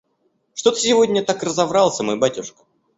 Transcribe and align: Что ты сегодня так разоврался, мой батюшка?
Что 0.55 0.71
ты 0.71 0.79
сегодня 0.79 1.23
так 1.23 1.43
разоврался, 1.43 2.01
мой 2.01 2.17
батюшка? 2.17 2.63